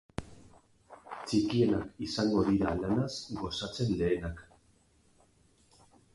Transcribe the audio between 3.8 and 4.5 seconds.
lehenak.